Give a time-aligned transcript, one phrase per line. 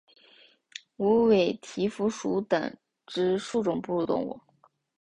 [0.97, 4.41] 无尾蹄蝠属等之数种哺乳动物。